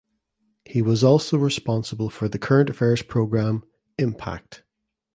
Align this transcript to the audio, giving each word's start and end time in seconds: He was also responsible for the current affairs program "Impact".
He 0.65 0.81
was 0.81 1.03
also 1.03 1.37
responsible 1.37 2.09
for 2.09 2.27
the 2.27 2.39
current 2.39 2.71
affairs 2.71 3.03
program 3.03 3.61
"Impact". 3.99 4.63